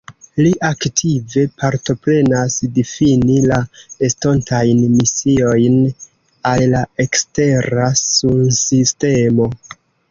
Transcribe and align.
Li 0.43 0.51
aktive 0.67 1.43
partoprenas 1.63 2.55
difini 2.79 3.37
la 3.51 3.59
estontajn 4.09 4.83
misiojn 4.97 5.79
al 6.55 6.67
la 6.75 6.85
ekstera 7.07 7.89
sunsistemo. 8.07 9.55